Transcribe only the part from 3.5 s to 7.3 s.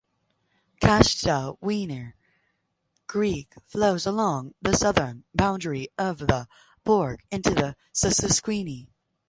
flows along the southern boundary of the borough